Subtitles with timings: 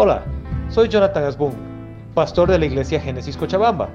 [0.00, 0.22] Hola,
[0.70, 1.52] soy Jonathan Asbun,
[2.14, 3.88] pastor de la iglesia Génesis Cochabamba.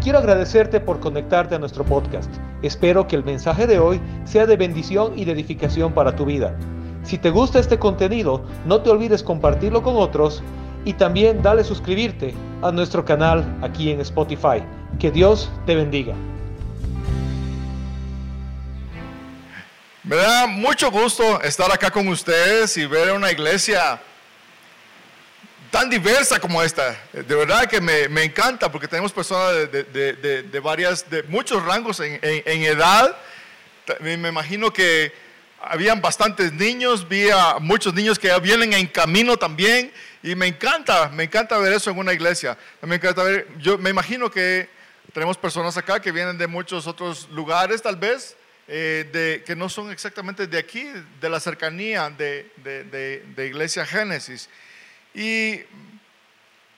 [0.00, 2.32] Quiero agradecerte por conectarte a nuestro podcast.
[2.62, 6.56] Espero que el mensaje de hoy sea de bendición y de edificación para tu vida.
[7.02, 10.44] Si te gusta este contenido, no te olvides compartirlo con otros
[10.84, 14.62] y también dale suscribirte a nuestro canal aquí en Spotify.
[15.00, 16.14] Que Dios te bendiga.
[20.04, 24.00] Me da mucho gusto estar acá con ustedes y ver una iglesia
[25.70, 26.96] tan diversa como esta.
[27.12, 31.22] De verdad que me, me encanta porque tenemos personas de, de, de, de, varias, de
[31.24, 33.16] muchos rangos en, en, en edad.
[34.00, 35.12] Me, imagino que
[35.60, 41.08] habían bastantes niños, vi a muchos niños que vienen en camino también y me encanta,
[41.08, 42.56] me encanta ver eso en una iglesia.
[42.82, 44.68] Me encanta ver, yo me imagino que
[45.12, 48.36] tenemos personas acá que vienen de muchos otros lugares tal vez,
[48.68, 50.86] eh, de, que no son exactamente de aquí,
[51.20, 54.48] de la cercanía de, de, de Iglesia Génesis.
[55.18, 55.64] Y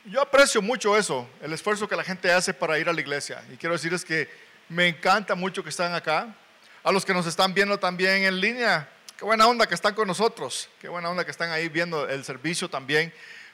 [0.06, 3.44] yo aprecio mucho eso, el esfuerzo que la gente hace para ir a la iglesia.
[3.52, 4.30] Y quiero decirles que
[4.70, 6.34] me encanta mucho que están acá.
[6.82, 8.88] A los que nos están viendo también en línea,
[9.18, 12.24] qué buena onda que están con nosotros, qué buena onda que están ahí viendo el
[12.24, 13.12] servicio también.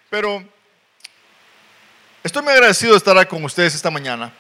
[0.09, 0.45] Pero
[2.23, 4.33] estoy muy agradecido de estar con ustedes esta mañana.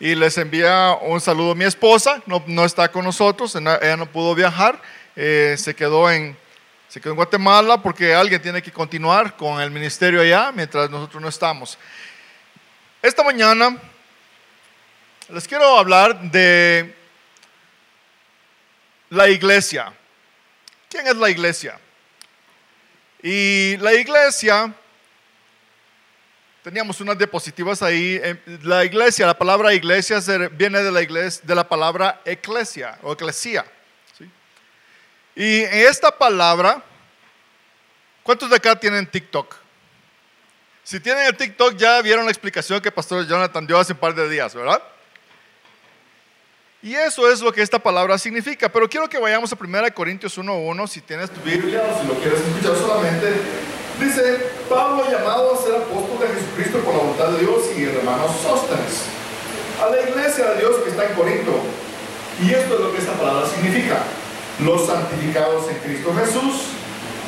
[0.00, 4.10] Y les envía un saludo a mi esposa, no, no está con nosotros, ella no
[4.10, 4.80] pudo viajar,
[5.14, 6.38] eh, se, quedó en,
[6.94, 11.20] se quedó en Guatemala porque alguien tiene que continuar con el ministerio allá mientras nosotros
[11.20, 11.76] no estamos.
[13.02, 13.76] Esta mañana
[15.28, 16.94] les quiero hablar de
[19.10, 19.92] la iglesia.
[20.88, 21.80] ¿Quién es la iglesia?
[23.24, 24.72] Y la iglesia,
[26.62, 28.20] teníamos unas diapositivas ahí.
[28.62, 30.20] La iglesia, la palabra iglesia
[30.52, 33.64] viene de la, iglesia, de la palabra eclesia o eclesia.
[35.36, 36.82] Y esta palabra,
[38.22, 39.56] ¿cuántos de acá tienen TikTok?
[40.84, 44.14] Si tienen el TikTok, ya vieron la explicación que Pastor Jonathan dio hace un par
[44.14, 44.82] de días, ¿verdad?
[46.82, 48.68] Y eso es lo que esta palabra significa.
[48.68, 52.14] Pero quiero que vayamos a 1 Corintios 1.1, si tienes tu Biblia o si lo
[52.20, 53.32] quieres escuchar solamente.
[53.98, 58.00] Dice, Pablo llamado a ser apóstol de Jesucristo por la voluntad de Dios y el
[58.42, 59.06] Sóstenes.
[59.82, 61.62] A la iglesia de Dios que está en Corinto.
[62.42, 64.02] Y esto es lo que esta palabra significa.
[64.60, 66.68] Los santificados en Cristo Jesús,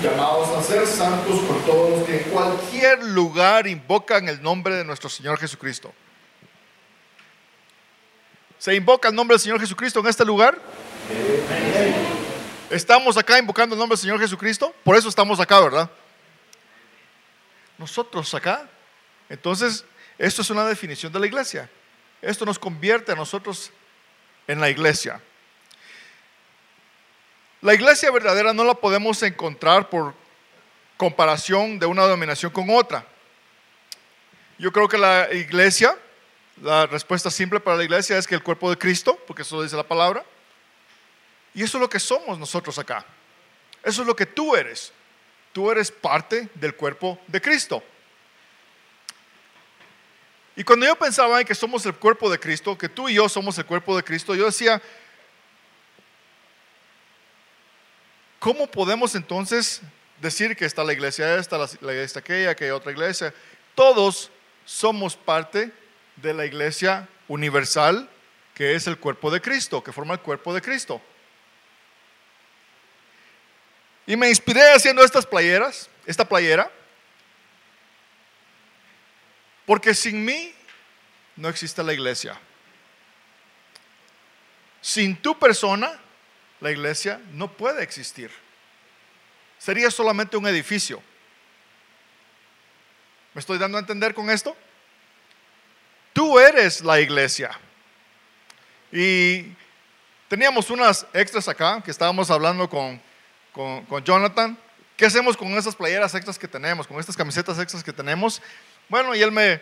[0.03, 4.85] llamados a ser santos por todos los que en cualquier lugar invocan el nombre de
[4.85, 5.93] nuestro Señor Jesucristo.
[8.59, 10.59] ¿Se invoca el nombre del Señor Jesucristo en este lugar?
[12.71, 14.75] ¿Estamos acá invocando el nombre del Señor Jesucristo?
[14.83, 15.91] Por eso estamos acá, ¿verdad?
[17.77, 18.69] Nosotros acá.
[19.29, 19.85] Entonces,
[20.19, 21.69] esto es una definición de la iglesia.
[22.23, 23.71] Esto nos convierte a nosotros
[24.47, 25.21] en la iglesia.
[27.67, 30.15] La iglesia verdadera no la podemos encontrar por
[30.97, 33.05] comparación de una denominación con otra.
[34.57, 35.99] Yo creo que la iglesia
[36.63, 39.75] la respuesta simple para la iglesia es que el cuerpo de Cristo, porque eso dice
[39.75, 40.25] la palabra.
[41.55, 43.05] Y eso es lo que somos nosotros acá.
[43.83, 44.93] Eso es lo que tú eres.
[45.53, 47.83] Tú eres parte del cuerpo de Cristo.
[50.55, 53.29] Y cuando yo pensaba en que somos el cuerpo de Cristo, que tú y yo
[53.29, 54.81] somos el cuerpo de Cristo, yo decía,
[58.39, 59.81] ¿cómo podemos entonces
[60.21, 63.35] decir que está la iglesia esta, la iglesia aquella, que otra iglesia?
[63.75, 64.31] Todos
[64.65, 65.73] somos parte
[66.17, 68.09] de la iglesia universal,
[68.55, 71.01] que es el cuerpo de Cristo, que forma el cuerpo de Cristo.
[74.07, 76.71] Y me inspiré haciendo estas playeras, esta playera,
[79.67, 80.55] porque sin mí
[81.35, 82.39] no existe la iglesia.
[84.81, 86.01] Sin tu persona,
[86.61, 88.31] la iglesia no puede existir.
[89.59, 91.03] Sería solamente un edificio.
[93.35, 94.57] ¿Me estoy dando a entender con esto?
[96.13, 97.51] Tú eres la iglesia.
[98.91, 99.53] Y
[100.29, 103.01] teníamos unas extras acá que estábamos hablando con,
[103.53, 104.57] con, con, Jonathan.
[104.97, 108.41] ¿Qué hacemos con esas playeras extras que tenemos, con estas camisetas extras que tenemos?
[108.89, 109.61] Bueno, y él me,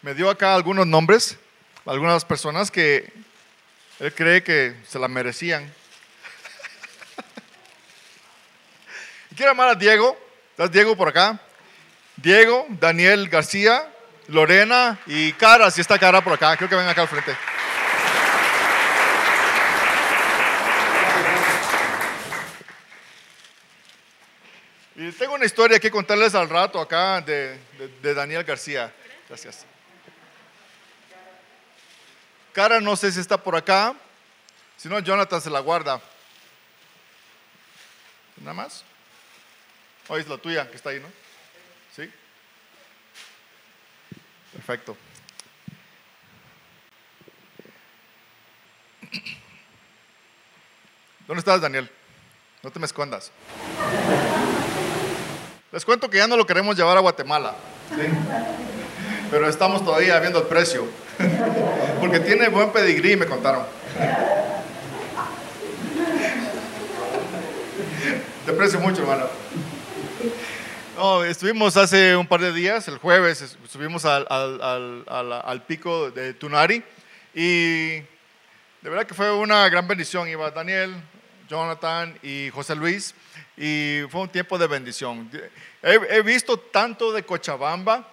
[0.00, 1.38] me dio acá algunos nombres,
[1.86, 3.12] algunas personas que
[4.02, 5.62] él cree que se la merecían.
[9.36, 10.18] Quiero llamar a Diego.
[10.50, 11.38] ¿Estás Diego por acá?
[12.16, 13.88] Diego, Daniel García,
[14.26, 17.36] Lorena y Cara, si está Cara por acá, creo que ven acá al frente.
[24.96, 28.92] Y tengo una historia que contarles al rato acá de, de, de Daniel García.
[29.28, 29.64] Gracias.
[32.52, 33.94] Cara no sé si está por acá,
[34.76, 36.00] si no Jonathan se la guarda.
[38.38, 38.84] Nada más.
[40.08, 41.08] Oh, es la tuya que está ahí, ¿no?
[41.94, 42.10] Sí.
[44.52, 44.96] Perfecto.
[51.26, 51.90] ¿Dónde estás, Daniel?
[52.62, 53.32] No te me escondas.
[55.70, 57.54] Les cuento que ya no lo queremos llevar a Guatemala.
[59.32, 60.86] Pero estamos todavía viendo el precio.
[62.00, 63.64] Porque tiene buen pedigrí, me contaron.
[68.44, 69.24] Te aprecio mucho, hermano.
[70.98, 76.34] No, estuvimos hace un par de días, el jueves, subimos al, al, al, pico de
[76.34, 76.84] Tunari
[77.34, 78.04] y de
[78.82, 80.28] verdad que fue una gran bendición.
[80.28, 80.94] Iba Daniel,
[81.48, 83.14] Jonathan y José Luis
[83.56, 85.30] y fue un tiempo de bendición.
[85.82, 88.11] He visto tanto de Cochabamba,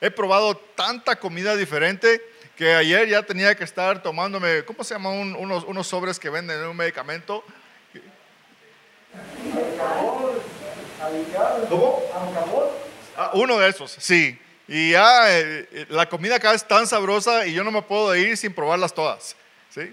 [0.00, 2.22] he probado tanta comida diferente
[2.56, 5.10] que ayer ya tenía que estar tomándome, ¿cómo se llama?
[5.10, 7.44] unos, unos sobres que venden un medicamento
[11.68, 12.02] ¿Cómo?
[13.16, 14.38] Ah, uno de esos, sí.
[14.68, 18.36] Y ya eh, la comida acá es tan sabrosa y yo no me puedo ir
[18.36, 19.36] sin probarlas todas.
[19.70, 19.92] ¿sí?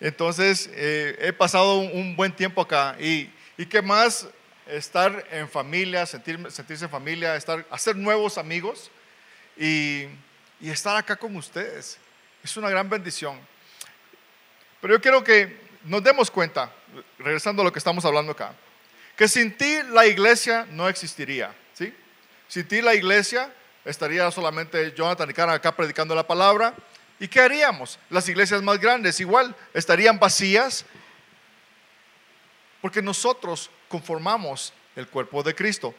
[0.00, 2.96] Entonces, eh, he pasado un, buen tiempo acá.
[2.98, 4.26] Y, y qué más
[4.66, 8.90] estar en familia, sentir, sentirse en familia, estar, hacer nuevos amigos
[9.60, 10.08] y,
[10.62, 11.98] estar acá con ustedes.
[12.42, 13.38] Es una gran bendición.
[14.80, 16.72] Pero yo quiero que nos demos cuenta,
[17.18, 18.54] regresando a lo que estamos hablando acá,
[19.16, 21.54] que sin ti la iglesia no existiría.
[21.74, 21.94] ¿sí?
[22.48, 23.52] Sin ti la iglesia
[23.84, 26.74] estaría solamente Jonathan y Karen acá predicando la palabra.
[27.18, 27.98] ¿Y qué haríamos?
[28.08, 30.86] Las iglesias más grandes igual estarían vacías
[32.80, 35.94] porque nosotros conformamos el cuerpo de Cristo.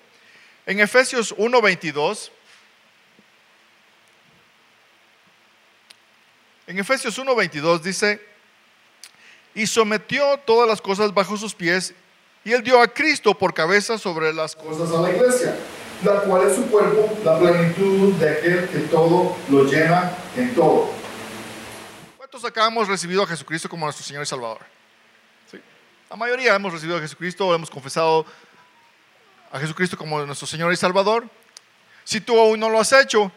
[0.65, 2.31] En Efesios 1:22
[6.71, 8.25] En Efesios 1:22 dice,
[9.53, 11.93] y sometió todas las cosas bajo sus pies
[12.45, 15.53] y él dio a Cristo por cabeza sobre las cosas a la iglesia,
[16.01, 20.89] la cual es su cuerpo, la plenitud de aquel que todo lo llena en todo.
[22.15, 24.59] ¿Cuántos acá hemos recibido a Jesucristo como nuestro Señor y Salvador?
[25.51, 25.59] ¿Sí?
[26.09, 28.25] La mayoría hemos recibido a Jesucristo o hemos confesado
[29.51, 31.27] a Jesucristo como nuestro Señor y Salvador.
[32.05, 33.29] Si tú aún no lo has hecho,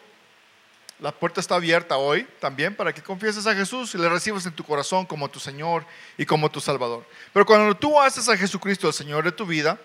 [1.01, 4.53] la puerta está abierta hoy también para que confieses a Jesús y le recibas en
[4.53, 5.85] tu corazón como tu Señor
[6.17, 7.05] y como tu Salvador.
[7.33, 9.79] Pero cuando tú haces a Jesucristo el Señor de tu vida,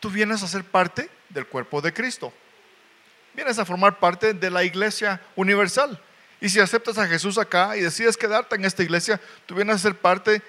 [0.00, 2.32] tú vienes a ser parte del cuerpo de Cristo.
[3.34, 6.02] Vienes a formar parte de la iglesia universal.
[6.40, 9.78] Y si aceptas a Jesús acá y decides quedarte en esta iglesia, tú vienes a
[9.78, 10.42] ser parte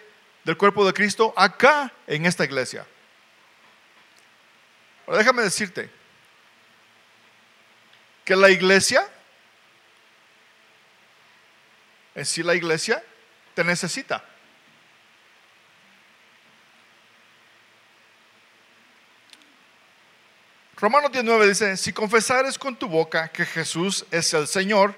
[0.44, 2.86] del cuerpo de Cristo acá en esta iglesia.
[5.06, 5.99] Ahora déjame decirte,
[8.30, 9.10] que la iglesia,
[12.14, 13.04] en sí la iglesia,
[13.56, 14.24] te necesita.
[20.76, 24.94] Romanos 19 dice, si confesares con tu boca que Jesús es el Señor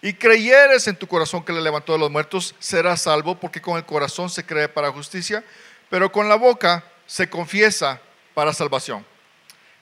[0.00, 3.76] y creyeres en tu corazón que le levantó de los muertos, serás salvo porque con
[3.76, 5.44] el corazón se cree para justicia,
[5.90, 8.00] pero con la boca se confiesa
[8.32, 9.04] para salvación.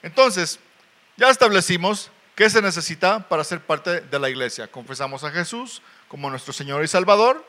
[0.01, 0.59] Entonces,
[1.17, 4.67] ya establecimos ¿Qué se necesita para ser parte de la iglesia?
[4.67, 7.45] Confesamos a Jesús como nuestro Señor y Salvador.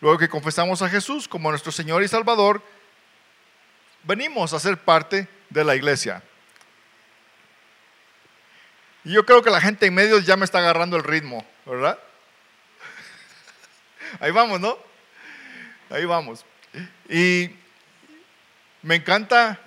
[0.00, 2.62] Luego que confesamos a Jesús como nuestro Señor y Salvador,
[4.02, 6.22] venimos a ser parte de la iglesia.
[9.04, 11.98] Y yo creo que la gente en medio ya me está agarrando el ritmo, ¿verdad?
[14.20, 14.78] Ahí vamos, ¿no?
[15.90, 16.46] Ahí vamos.
[17.10, 17.50] Y
[18.80, 19.60] me encanta,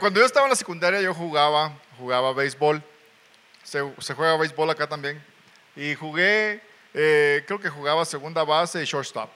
[0.00, 2.82] cuando yo estaba en la secundaria yo jugaba, jugaba béisbol
[3.98, 5.22] se, juega béisbol acá también.
[5.74, 6.60] Y jugué,
[6.92, 9.30] eh, creo que jugaba segunda base y shortstop.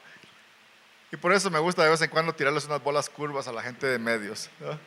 [1.11, 3.63] Y por eso me gusta de vez en cuando tirarles unas bolas curvas a la
[3.63, 4.51] gente de medios.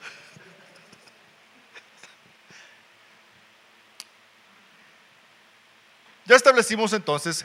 [6.26, 7.44] Ya establecimos entonces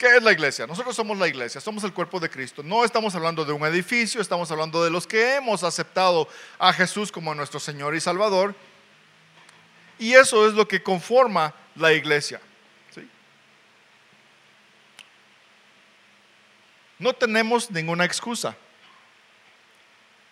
[0.00, 0.66] ¿Qué es la iglesia?
[0.66, 2.62] Nosotros somos la iglesia, somos el cuerpo de Cristo.
[2.62, 6.26] No estamos hablando de un edificio, estamos hablando de los que hemos aceptado
[6.58, 8.54] a Jesús como nuestro Señor y Salvador
[10.00, 12.40] y eso es lo que conforma la iglesia.
[16.98, 18.56] No tenemos ninguna excusa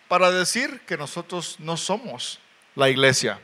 [0.07, 2.39] para decir que nosotros no somos
[2.75, 3.39] la iglesia.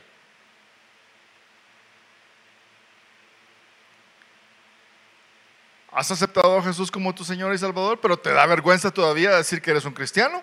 [5.90, 9.62] ¿Has aceptado a Jesús como tu Señor y Salvador, pero te da vergüenza todavía decir
[9.62, 10.42] que eres un cristiano?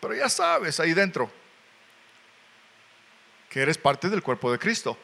[0.00, 1.30] Pero ya sabes, ahí dentro,
[3.52, 4.96] que eres parte del cuerpo de Cristo.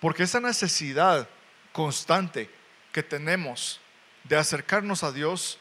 [0.00, 1.28] Porque esa necesidad
[1.72, 2.50] constante
[2.90, 3.80] que tenemos
[4.24, 5.56] de acercarnos a Dios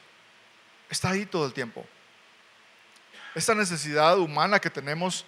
[0.90, 1.86] está ahí todo el tiempo.
[3.36, 5.24] esa necesidad humana que tenemos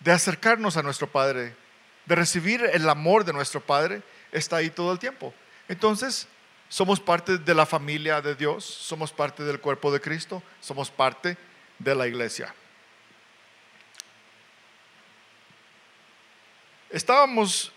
[0.00, 1.54] de acercarnos a nuestro Padre,
[2.06, 4.02] de recibir el amor de nuestro Padre,
[4.32, 5.34] está ahí todo el tiempo.
[5.68, 6.26] Entonces,
[6.70, 11.36] somos parte de la familia de Dios, somos parte del cuerpo de Cristo, somos parte
[11.78, 12.54] de la iglesia.
[16.90, 17.72] Estábamos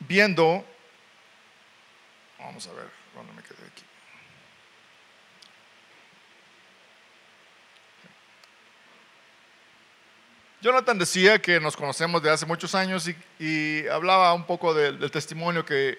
[0.00, 0.64] viendo,
[2.38, 3.84] vamos a ver, ¿dónde me quedé aquí?
[10.60, 15.64] Jonathan decía que nos conocemos de hace muchos años y, hablaba un poco del, testimonio
[15.64, 15.98] que,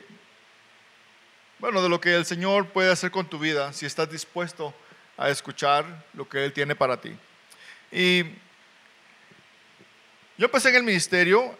[1.59, 4.73] bueno, de lo que el Señor puede hacer con tu vida si estás dispuesto
[5.17, 7.15] a escuchar lo que Él tiene para ti.
[7.91, 8.23] Y
[10.37, 11.55] yo empecé en el ministerio,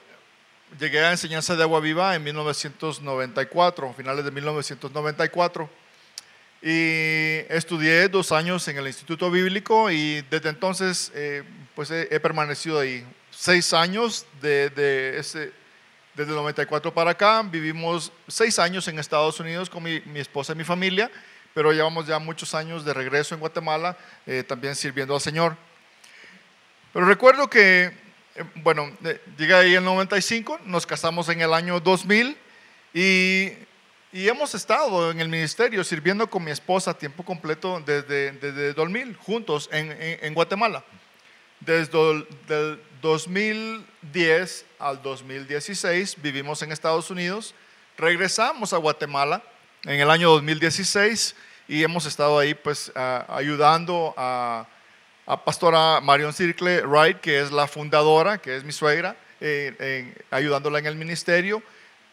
[0.79, 5.69] llegué a enseñanza de agua viva en 1994, finales de 1994.
[6.61, 11.43] Y estudié dos años en el Instituto Bíblico y desde entonces eh,
[11.75, 13.05] pues he, permanecido ahí.
[13.29, 15.51] Seis años de, ese,
[16.15, 17.43] desde el 94 para acá.
[17.43, 21.11] Vivimos seis años en Estados Unidos con mi, esposa y mi familia,
[21.53, 25.55] pero llevamos ya muchos años de regreso en Guatemala, eh, también sirviendo al Señor.
[26.93, 28.04] Pero recuerdo que,
[28.55, 28.91] bueno,
[29.37, 32.37] llegué ahí en el 95, nos casamos en el año 2000
[32.93, 33.51] y
[34.15, 38.71] y hemos estado en el ministerio sirviendo con mi esposa a tiempo completo desde, desde
[38.71, 40.85] 2000, juntos en, en, Guatemala.
[41.59, 42.11] Desde
[42.47, 47.53] el 2010 al 2016 vivimos en Estados Unidos,
[47.97, 49.43] regresamos a Guatemala
[49.83, 51.35] en el año 2016
[51.67, 54.65] y hemos estado ahí pues ayudando a,
[55.25, 60.79] a, pastora Marion Circle Wright, que es la fundadora, que es mi suegra, eh, ayudándola
[60.79, 61.61] en el ministerio.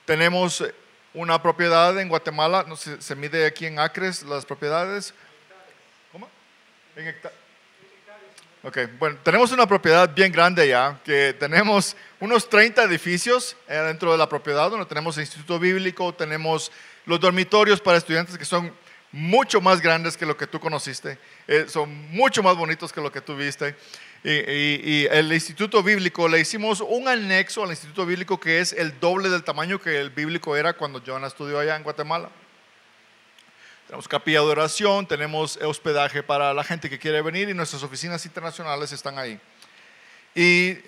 [0.05, 0.65] Tenemos
[1.15, 5.15] una propiedad en Guatemala, no sé, se mide aquí en acres las propiedades.
[6.11, 6.29] ¿Cómo?
[6.97, 7.43] En hectáreas.
[8.65, 14.13] Ok, bueno, tenemos una propiedad bien grande ya, que tenemos unos 30 edificios eh, dentro
[14.13, 16.71] de la propiedad, donde tenemos el Instituto Bíblico, tenemos
[17.05, 18.73] los dormitorios para estudiantes que son
[19.13, 23.13] mucho más grandes que lo que tú conociste, eh, son mucho más bonitos que lo
[23.13, 23.77] que tú viste.
[24.25, 29.29] Y, el Instituto Bíblico, le hicimos un anexo al Instituto Bíblico que es el doble
[29.29, 32.31] del tamaño que el bíblico era cuando Joana estudió allá en Guatemala.
[33.87, 38.25] Tenemos capilla de oración, tenemos hospedaje para la gente que quiere venir y nuestras oficinas
[38.25, 39.39] internacionales están ahí.
[40.35, 40.79] Y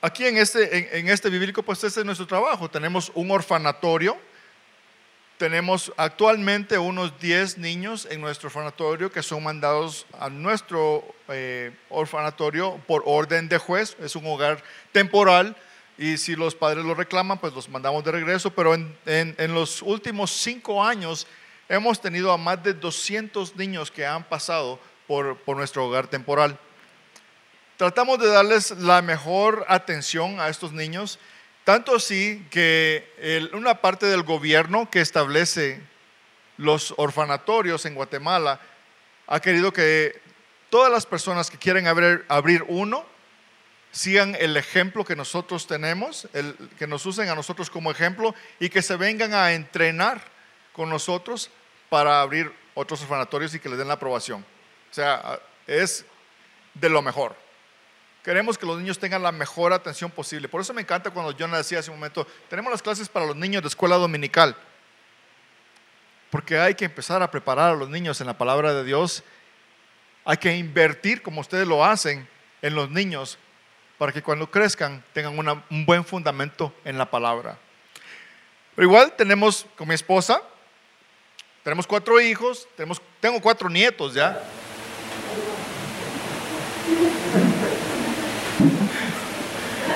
[0.00, 2.70] aquí en este, en, este bíblico, pues este es nuestro trabajo.
[2.70, 4.16] Tenemos un orfanatorio
[5.40, 12.78] tenemos actualmente unos 10 niños en nuestro orfanatorio que son mandados a nuestro eh, orfanatorio
[12.86, 13.96] por orden de juez.
[14.02, 15.56] Es un hogar temporal
[15.96, 18.50] y si los padres lo reclaman, pues los mandamos de regreso.
[18.50, 21.26] Pero en, en los últimos cinco años
[21.70, 26.58] hemos tenido a más de 200 niños que han pasado por, por nuestro hogar temporal.
[27.78, 31.18] Tratamos de darles la mejor atención a estos niños
[31.64, 35.80] tanto así que una parte del gobierno que establece
[36.56, 38.60] los orfanatorios en Guatemala
[39.26, 40.20] ha querido que
[40.68, 43.04] todas las personas que quieren abrir, uno
[43.92, 46.28] sigan el ejemplo que nosotros tenemos,
[46.78, 50.22] que nos usen a nosotros como ejemplo y que se vengan a entrenar
[50.72, 51.50] con nosotros
[51.88, 54.44] para abrir otros orfanatorios y que les den la aprobación.
[54.90, 56.04] O sea, es
[56.74, 57.34] de lo mejor.
[58.22, 60.48] Queremos que los niños tengan la mejor atención posible.
[60.48, 63.36] Por eso me encanta cuando Jonah decía hace un momento, tenemos las clases para los
[63.36, 64.56] niños de escuela dominical.
[66.30, 69.24] Porque hay que empezar a preparar a los niños en la palabra de Dios.
[70.24, 72.28] Hay que invertir, como ustedes lo hacen,
[72.62, 73.38] en los niños
[74.00, 77.58] para que cuando crezcan tengan un buen fundamento en la palabra.
[78.74, 80.40] Pero igual tenemos con mi esposa,
[81.62, 84.42] tenemos cuatro hijos, tenemos, tengo cuatro nietos ya.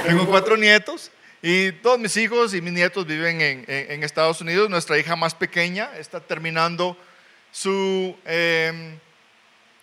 [0.05, 4.69] Tengo cuatro nietos y todos mis hijos y mis nietos viven en, Estados Unidos.
[4.69, 6.95] Nuestra hija más pequeña está terminando
[7.51, 8.15] su...
[8.27, 8.99] Em,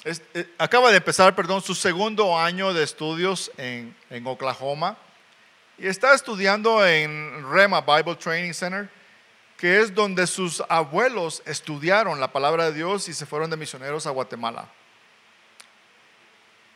[0.04, 4.96] eh, acaba de empezar, perdón, su segundo año de estudios en, en Oklahoma
[5.80, 8.90] y está estudiando en Rema Bible Training Center,
[9.58, 14.06] que es donde sus abuelos estudiaron la palabra de Dios y se fueron de misioneros
[14.06, 14.70] a Guatemala.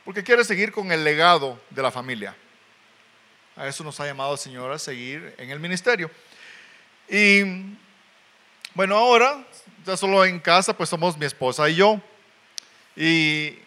[0.04, 2.34] Porque quiere seguir con el legado de la familia.
[3.56, 6.10] A eso nos ha llamado el Señor a seguir en el ministerio.
[7.08, 7.42] Y
[8.74, 9.42] bueno, ahora,
[9.86, 11.98] ya solo en casa, pues somos mi esposa y yo.
[12.94, 13.58] Y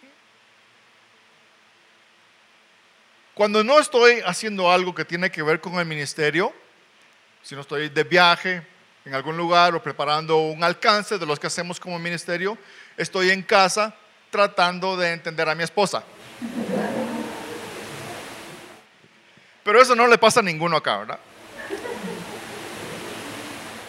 [3.33, 6.53] cuando no estoy haciendo algo que tiene que ver con el ministerio,
[7.41, 8.61] si no estoy de viaje
[9.05, 12.57] en algún lugar o preparando un alcance de los que hacemos como ministerio,
[12.95, 13.95] estoy en casa
[14.29, 16.03] tratando de entender a mi esposa.
[19.69, 21.19] Pero eso no le pasa a ninguno acá, ¿verdad?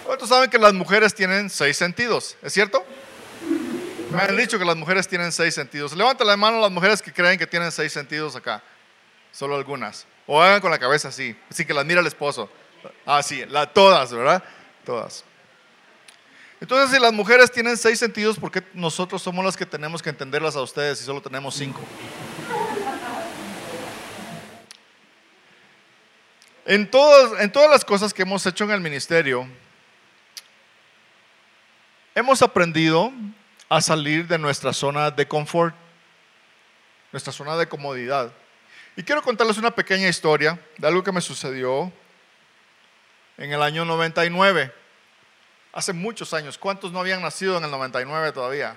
[0.05, 2.37] ¿Cuántos saben que las mujeres tienen seis sentidos?
[2.43, 2.85] ¿Es cierto?
[4.11, 5.97] Me han dicho que las mujeres tienen seis sentidos.
[5.97, 8.63] Levanten la mano las mujeres que creen que tienen seis sentidos acá.
[9.33, 10.05] Solo algunas.
[10.27, 12.51] O hagan con la cabeza así, así que las mira el esposo.
[13.07, 14.45] Ah, sí, la, todas, ¿verdad?
[14.85, 15.25] Todas.
[16.61, 20.11] Entonces, si las mujeres tienen seis sentidos, ¿por qué nosotros somos las que tenemos que
[20.11, 21.81] entenderlas a ustedes y solo tenemos cinco?
[26.71, 29.45] En todas, en todas las cosas que hemos hecho en el ministerio,
[32.15, 33.13] hemos aprendido
[33.69, 35.75] a salir de nuestra zona de confort,
[37.11, 38.33] nuestra zona de comodidad.
[38.95, 41.93] Y quiero contarles una pequeña historia de algo que me sucedió
[43.37, 44.73] en el año 99.
[45.73, 46.57] Hace muchos años.
[46.57, 48.77] ¿Cuántos no habían nacido en el 99 todavía?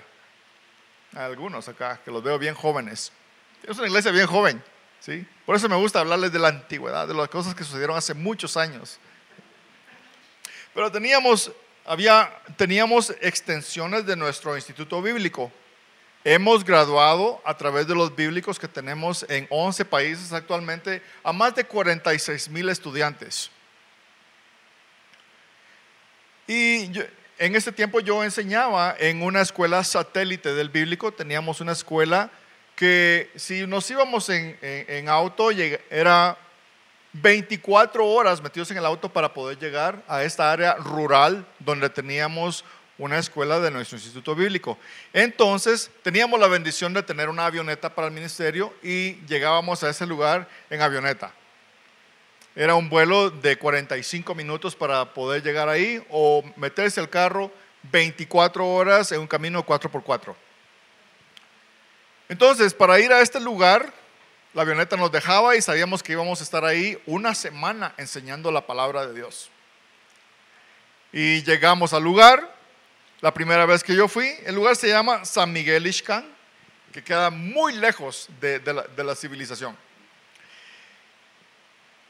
[1.14, 3.12] algunos acá, que los veo bien jóvenes.
[3.62, 4.73] Es una iglesia bien joven.
[5.04, 5.26] ¿Sí?
[5.44, 8.56] Por eso me gusta hablarles de la antigüedad, de las cosas que sucedieron hace muchos
[8.56, 8.98] años.
[10.72, 11.52] Pero teníamos,
[11.84, 15.52] había, teníamos extensiones de nuestro instituto bíblico.
[16.24, 21.54] Hemos graduado a través de los bíblicos que tenemos en 11 países actualmente a más
[21.54, 23.50] de 46 mil estudiantes.
[26.46, 26.90] Y
[27.38, 32.30] en ese tiempo yo enseñaba en una escuela satélite del bíblico, teníamos una escuela
[32.74, 35.50] que si nos íbamos en, auto
[35.90, 36.36] era
[37.12, 42.64] 24 horas metidos en el auto para poder llegar a esta área rural donde teníamos
[42.98, 44.78] una escuela de nuestro instituto bíblico.
[45.12, 50.06] Entonces teníamos la bendición de tener una avioneta para el ministerio y llegábamos a ese
[50.06, 51.32] lugar en avioneta.
[52.56, 57.50] Era un vuelo de 45 minutos para poder llegar ahí o meterse al carro
[57.90, 60.34] 24 horas en un camino 4x4.
[62.28, 63.92] Entonces, para ir a este lugar,
[64.54, 68.66] la avioneta nos dejaba y sabíamos que íbamos a estar ahí una semana enseñando la
[68.66, 69.50] palabra de Dios.
[71.12, 72.56] Y llegamos al lugar,
[73.20, 76.24] la primera vez que yo fui, el lugar se llama San Miguel Ixcán,
[76.92, 79.76] que queda muy lejos de, de la civilización.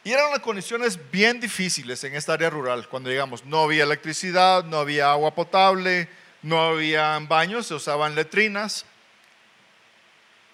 [0.04, 3.42] Y eran las condiciones bien difíciles en esta área rural cuando llegamos.
[3.46, 6.10] No había electricidad, no había agua potable,
[6.42, 8.84] no había baños, se usaban letrinas.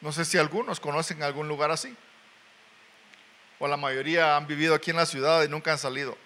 [0.01, 1.95] No sé si algunos conocen algún lugar así.
[3.59, 6.17] O la mayoría han vivido aquí en la ciudad y nunca han salido.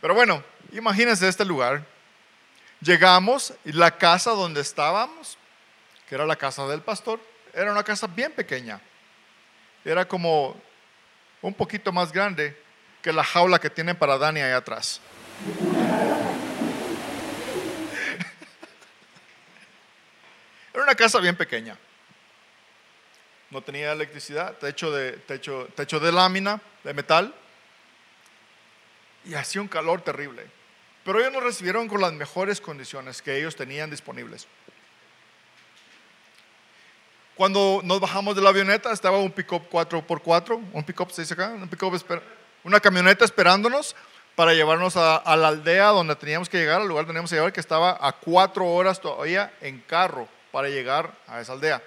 [0.00, 1.84] Pero bueno, imagínense este lugar.
[2.80, 5.36] Llegamos y la casa donde estábamos,
[6.08, 7.18] que era la casa del pastor,
[7.52, 8.80] era una casa bien pequeña.
[9.84, 10.60] Era como
[11.42, 12.56] un poquito más grande
[13.02, 15.00] que la jaula que tienen para Dani ahí atrás.
[20.74, 21.78] Era una casa bien pequeña.
[23.56, 27.34] No tenía electricidad, techo de, techo, techo de lámina, de metal.
[29.24, 30.44] Y hacía un calor terrible.
[31.02, 34.46] Pero ellos nos recibieron con las mejores condiciones que ellos tenían disponibles.
[37.34, 41.48] Cuando nos bajamos de la avioneta estaba un pick-up 4x4, un pick-up se dice acá,
[41.48, 41.82] un pick
[42.62, 43.96] una camioneta esperándonos
[44.34, 47.54] para llevarnos a, la aldea donde teníamos que llegar, al lugar donde teníamos que llegar,
[47.54, 51.82] que estaba a cuatro horas todavía en carro para llegar a esa aldea.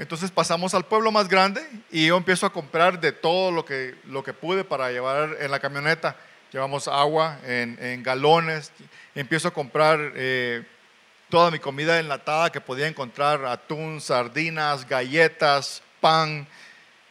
[0.00, 1.60] Entonces pasamos al pueblo más grande
[1.90, 5.50] y yo empiezo a comprar de todo lo que, lo que pude para llevar en
[5.50, 6.16] la camioneta.
[6.50, 8.72] Llevamos agua en, galones,
[9.14, 10.64] empiezo a comprar eh,
[11.28, 16.48] toda mi comida enlatada que podía encontrar, atún, sardinas, galletas, pan,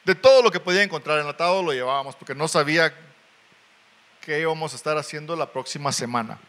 [0.04, 2.92] de todo lo que podía encontrar enlatado lo llevábamos porque no sabía
[4.20, 6.40] qué íbamos a estar haciendo la próxima semana.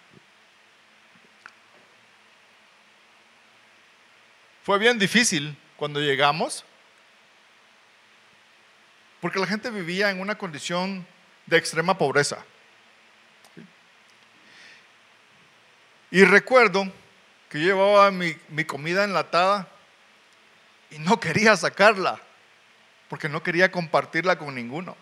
[4.63, 6.63] Fue bien difícil cuando llegamos
[9.23, 11.07] porque la gente vivía en una condición
[11.47, 12.45] de extrema pobreza.
[16.11, 16.85] Y recuerdo
[17.49, 19.69] que yo llevaba mi, mi comida enlatada
[20.91, 22.21] y no quería sacarla
[23.09, 24.95] porque no quería compartirla con ninguno.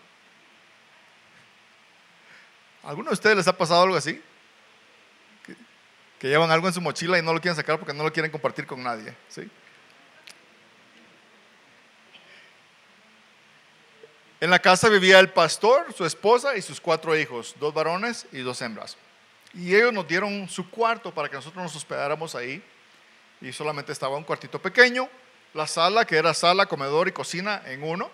[2.83, 4.23] ¿Alguno de ustedes les ha pasado algo así?
[5.45, 5.57] Que,
[6.19, 8.31] que, llevan algo en su mochila y no lo quieren sacar porque no lo quieren
[8.31, 9.13] compartir con nadie.
[9.27, 9.51] ¿sí?
[14.41, 18.39] En la casa vivía el pastor, su esposa y sus cuatro hijos, dos varones y
[18.39, 18.95] dos hembras.
[19.53, 22.63] Y ellos nos dieron su cuarto para que nosotros nos hospedáramos ahí.
[23.41, 25.09] Y solamente estaba un cuartito pequeño,
[25.53, 28.09] la sala, que era sala, comedor y cocina en uno.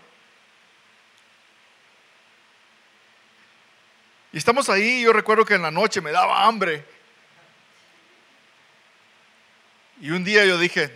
[4.32, 6.84] Y estamos ahí, yo recuerdo que en la noche me daba hambre.
[10.02, 10.92] Y un día yo dije,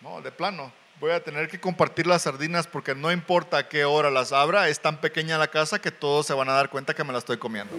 [0.00, 3.84] no, de plano, voy a tener que compartir las sardinas porque no importa a qué
[3.84, 6.94] hora las abra, es tan pequeña la casa que todos se van a dar cuenta
[6.94, 7.74] que me la estoy comiendo.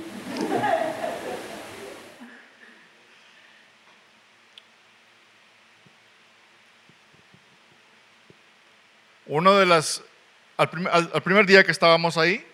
[9.27, 10.03] Uno de las,
[10.55, 12.45] al primer, día que estábamos ahí,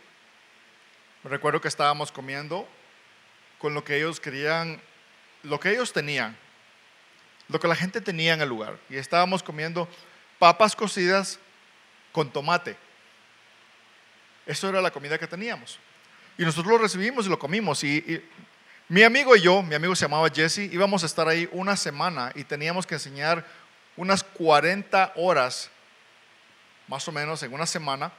[1.26, 2.66] recuerdo que estábamos comiendo
[3.60, 4.82] con lo que ellos querían,
[5.44, 6.38] lo que ellos tenían,
[7.50, 8.78] lo que la gente tenía en el lugar.
[8.90, 9.90] Y estábamos comiendo
[10.42, 11.38] papas cocidas
[12.12, 12.76] con tomate.
[14.44, 15.78] Eso era la comida que teníamos.
[16.36, 17.84] Y nosotros lo recibimos y lo comimos.
[17.84, 18.28] Y,
[18.90, 22.32] mi amigo y yo, mi amigo se llamaba Jesse, íbamos a estar ahí una semana
[22.34, 23.46] y teníamos que enseñar
[23.96, 25.70] unas 40 horas
[26.88, 28.12] más o menos en una semana,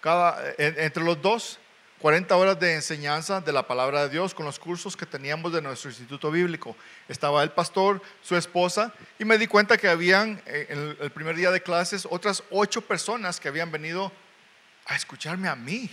[0.00, 1.58] cada, entre los dos,
[2.00, 5.60] 40 horas de enseñanza de la palabra de Dios con los cursos que teníamos de
[5.60, 6.74] nuestro instituto bíblico.
[7.08, 11.36] Estaba el pastor, su esposa, y me di cuenta que habían, eh, en el primer
[11.36, 14.10] día de clases, otras ocho personas que habían venido
[14.86, 15.90] a escucharme a mí.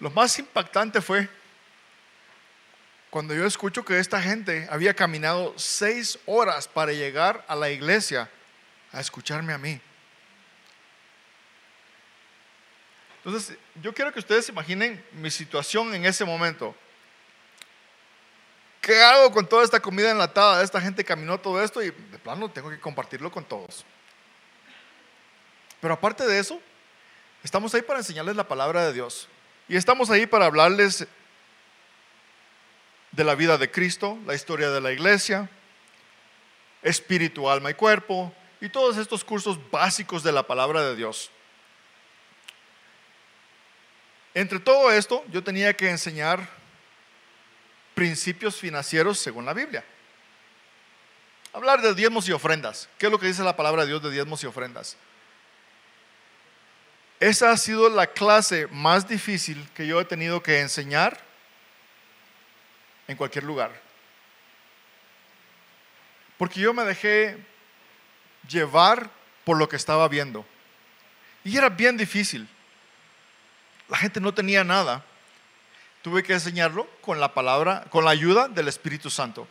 [0.00, 1.28] Lo más impactante fue
[3.10, 8.30] cuando yo escucho que esta gente había caminado seis horas para llegar a la iglesia
[8.90, 9.78] a escucharme a mí.
[13.28, 16.74] Entonces, yo quiero que ustedes imaginen mi situación en ese momento.
[18.80, 20.62] ¿Qué hago con toda esta comida enlatada?
[20.62, 23.84] Esta gente caminó todo esto y de plano tengo que compartirlo con todos.
[25.78, 26.58] Pero aparte de eso,
[27.42, 29.28] estamos ahí para enseñarles la palabra de Dios.
[29.68, 31.06] Y estamos ahí para hablarles
[33.12, 35.50] de la vida de Cristo, la historia de la iglesia,
[36.80, 41.30] espíritu, alma y cuerpo, y todos estos cursos básicos de la palabra de Dios.
[44.34, 46.48] Entre todo esto, yo tenía que enseñar
[47.94, 49.84] principios financieros según la Biblia.
[51.52, 52.88] Hablar de diezmos y ofrendas.
[52.98, 54.96] ¿Qué es lo que dice la palabra de Dios de diezmos y ofrendas?
[57.20, 61.18] Esa ha sido la clase más difícil que yo he tenido que enseñar
[63.08, 63.72] en cualquier lugar.
[66.36, 67.36] Porque yo me dejé
[68.48, 69.10] llevar
[69.44, 70.46] por lo que estaba viendo.
[71.42, 72.48] Y era bien difícil.
[73.88, 75.04] La gente no tenía nada.
[76.02, 79.48] Tuve que enseñarlo con la palabra, con la ayuda del Espíritu Santo.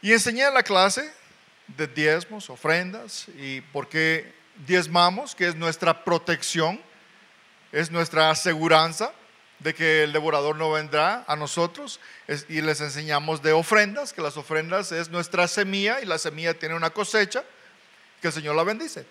[0.00, 1.12] Y enseñé la clase
[1.66, 4.34] de diezmos, ofrendas y por qué
[4.66, 6.80] diezmamos, que es nuestra protección,
[7.70, 9.12] es nuestra aseguranza
[9.60, 12.00] de que el devorador no vendrá a nosotros
[12.48, 16.74] y les enseñamos de ofrendas, que las ofrendas es nuestra semilla y la semilla tiene
[16.74, 17.44] una cosecha,
[18.20, 19.06] que el Señor la bendice.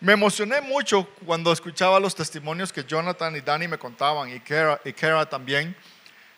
[0.00, 4.80] Me emocioné mucho cuando escuchaba los testimonios que Jonathan y Danny me contaban y Kara,
[4.84, 5.74] y Kara también,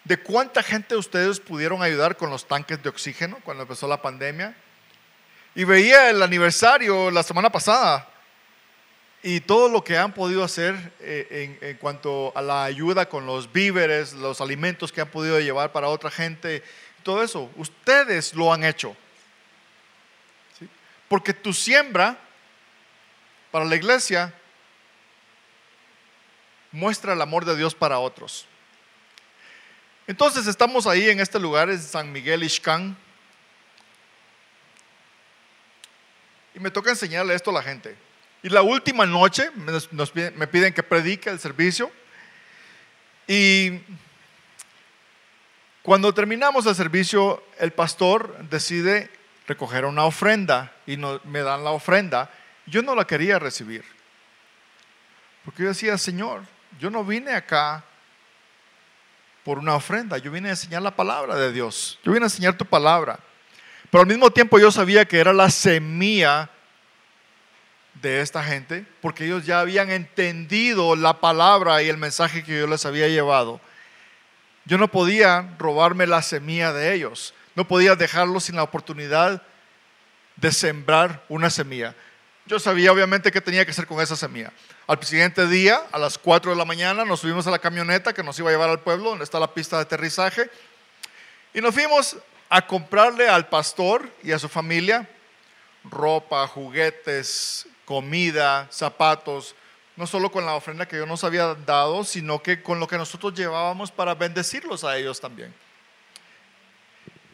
[0.02, 4.56] de cuánta gente ustedes pudieron ayudar con los tanques de oxígeno cuando empezó la pandemia.
[5.54, 8.08] Y veía el aniversario la semana pasada
[9.22, 13.52] y todo lo que han podido hacer eh, en, cuanto a la ayuda con los
[13.52, 16.62] víveres, los alimentos que han podido llevar para otra gente,
[17.02, 18.96] todo eso, ustedes lo han hecho.
[21.08, 22.16] Porque tu siembra
[23.50, 24.34] para la iglesia
[26.72, 28.46] muestra el amor de Dios para otros.
[30.06, 32.96] Entonces estamos ahí en este lugar, es San Miguel Ixcán.
[36.54, 37.96] Y me toca enseñarle esto a la gente.
[38.42, 41.90] Y la última noche me piden que predique el servicio.
[43.26, 43.80] Y
[45.82, 49.10] cuando terminamos el servicio, el pastor decide
[49.46, 52.30] recoger una ofrenda y me dan la ofrenda.
[52.70, 53.84] Yo no la quería recibir.
[55.44, 56.42] Porque yo decía, Señor,
[56.78, 57.84] yo no vine acá
[59.44, 61.98] por una ofrenda, yo vine a enseñar la palabra de Dios.
[62.04, 63.18] Yo vine a enseñar tu palabra.
[63.90, 66.48] Pero al mismo tiempo yo sabía que era la semilla
[67.94, 72.66] de esta gente porque ellos ya habían entendido la palabra y el mensaje que yo
[72.66, 73.60] les había llevado.
[74.64, 79.42] Yo no podía robarme la semilla de ellos, no podía dejarlos sin la oportunidad
[80.36, 81.94] de sembrar una semilla.
[82.50, 84.52] Yo sabía obviamente qué tenía que hacer con esa semilla.
[84.88, 88.24] Al siguiente día, a las 4 de la mañana, nos subimos a la camioneta que
[88.24, 90.50] nos iba a llevar al pueblo, donde está la pista de aterrizaje,
[91.54, 92.16] y nos fuimos
[92.48, 95.08] a comprarle al pastor y a su familia
[95.84, 99.54] ropa, juguetes, comida, zapatos,
[99.94, 102.98] no solo con la ofrenda que Dios nos había dado, sino que con lo que
[102.98, 105.54] nosotros llevábamos para bendecirlos a ellos también.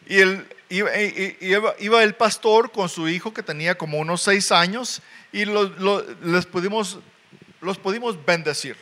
[0.05, 5.03] Y el, iba, el pastor con su hijo que tenía como unos seis años
[5.33, 6.99] y les pudimos
[7.61, 8.77] los pudimos bendecir.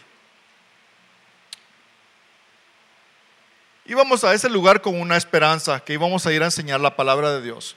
[3.87, 7.33] Íbamos a ese lugar con una esperanza, que íbamos a ir a enseñar la palabra
[7.33, 7.77] de Dios.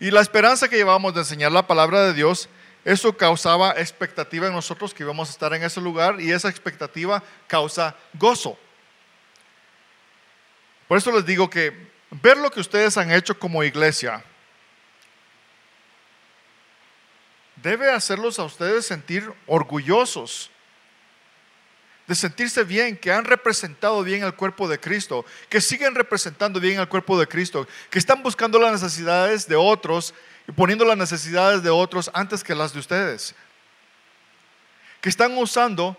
[0.00, 2.48] Y la esperanza que llevábamos de enseñar la palabra de Dios,
[2.84, 7.22] eso causaba expectativa en nosotros que íbamos a estar en ese lugar y esa expectativa
[7.46, 8.58] causa gozo.
[10.86, 14.22] Por eso les digo que ver lo que ustedes han hecho como iglesia
[17.56, 20.50] debe hacerlos a ustedes sentir orgullosos
[22.06, 26.78] de sentirse bien, que han representado bien al cuerpo de Cristo, que siguen representando bien
[26.78, 30.14] al cuerpo de Cristo, que están buscando las necesidades de otros
[30.46, 33.34] y poniendo las necesidades de otros antes que las de ustedes,
[35.00, 35.96] que están usando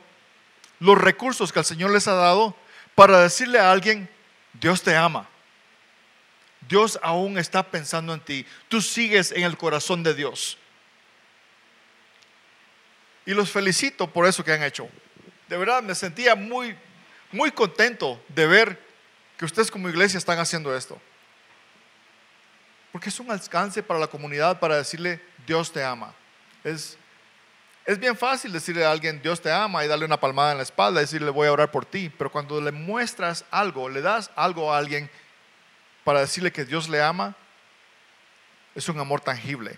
[0.79, 2.55] los recursos que el Señor les ha dado
[2.93, 4.07] para decirle a alguien,
[4.53, 5.27] Dios te ama,
[6.67, 10.57] Dios aún está pensando en ti, tú sigues en el corazón de Dios.
[13.25, 14.89] Y los felicito por eso que han hecho
[15.47, 16.75] de verdad me sentía muy,
[17.31, 18.85] muy contento de ver
[19.37, 20.99] que ustedes como iglesia están haciendo esto.
[22.91, 26.13] Porque es un alcance para la comunidad para decirle, Dios te ama.
[26.63, 26.97] Es,
[27.85, 30.63] es bien fácil decirle a alguien, Dios te ama y darle una palmada en la
[30.63, 32.09] espalda y decirle, voy a orar por ti.
[32.09, 35.11] Pero cuando le muestras algo, le das algo a alguien
[36.05, 37.35] para decirle que Dios le ama,
[38.75, 39.77] es un amor tangible.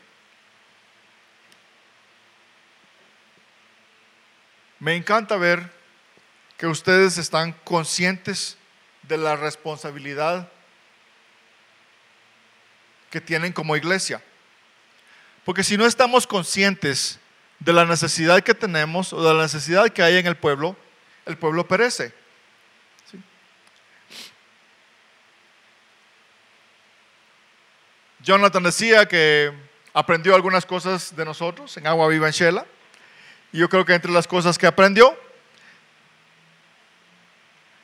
[4.78, 5.72] Me encanta ver
[6.58, 8.58] que ustedes están conscientes
[9.04, 10.52] de la responsabilidad
[13.10, 14.22] que tienen como iglesia.
[15.46, 17.22] Porque si no estamos conscientes
[17.60, 20.76] de la necesidad que tenemos o de la necesidad que hay en el pueblo,
[21.26, 22.14] el pueblo perece.
[28.28, 29.54] Jonathan decía que
[29.94, 32.66] aprendió algunas cosas de nosotros en Agua Viva en Shela.
[33.54, 35.18] Y yo creo que entre las cosas que aprendió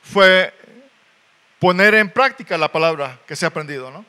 [0.02, 0.52] fue
[1.58, 4.04] poner en práctica la palabra que se ha aprendido, ¿no?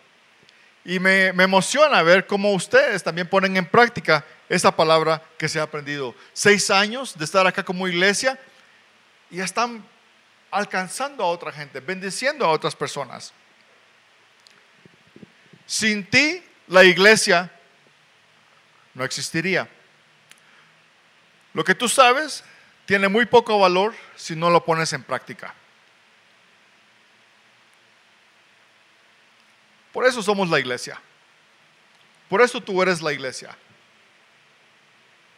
[0.84, 5.64] Y me, emociona ver cómo ustedes también ponen en práctica esa palabra que se ha
[5.64, 6.14] aprendido.
[6.34, 8.38] Seis años de estar acá como iglesia
[9.32, 9.86] y están
[10.52, 13.34] alcanzando a otra gente, bendiciendo a otras personas.
[15.66, 17.52] Sin ti, la iglesia
[18.94, 19.68] no existiría.
[21.54, 22.44] Lo que tú sabes
[22.86, 25.54] tiene muy poco valor si no lo pones en práctica.
[29.92, 31.00] Por eso somos la iglesia.
[32.30, 33.58] Por eso tú eres la iglesia.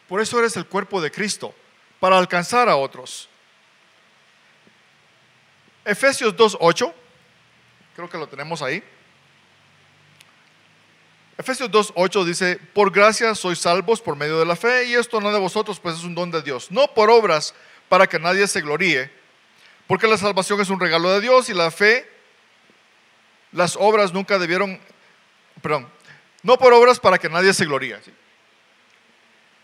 [0.08, 1.54] Por eso eres el cuerpo de Cristo,
[2.00, 3.30] para alcanzar a otros.
[5.84, 6.94] Efesios 2.8,
[7.96, 8.84] creo que lo tenemos ahí.
[11.38, 15.32] Efesios 2.8 dice, por gracia sois salvos por medio de la fe, y esto no
[15.32, 17.54] de vosotros, pues es un don de Dios, no por obras
[17.90, 19.12] para que nadie se gloríe,
[19.86, 22.10] porque la salvación es un regalo de Dios y la fe,
[23.52, 24.80] las obras nunca debieron,
[25.62, 25.88] perdón,
[26.42, 28.00] no por obras para que nadie se gloríe.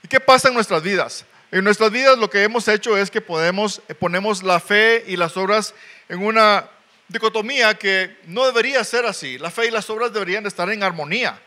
[0.03, 1.25] ¿Y qué pasa en nuestras vidas?
[1.51, 5.38] En nuestras vidas lo que hemos hecho es que podemos, ponemos la fe y las
[5.38, 5.73] obras
[6.07, 6.69] en una
[7.07, 9.39] dicotomía que no debería ser así.
[9.39, 11.41] La fe y las obras deberían estar en armonía